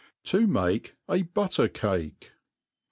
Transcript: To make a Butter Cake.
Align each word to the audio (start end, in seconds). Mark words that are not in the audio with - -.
To 0.23 0.47
make 0.47 0.95
a 1.07 1.21
Butter 1.21 1.67
Cake. 1.67 2.31